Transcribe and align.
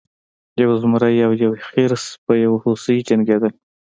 یو 0.63 0.71
زمری 0.81 1.15
او 1.25 1.31
یو 1.43 1.51
خرس 1.67 2.05
په 2.25 2.33
یو 2.43 2.53
هوسۍ 2.63 2.97
جنګیدل. 3.07 3.53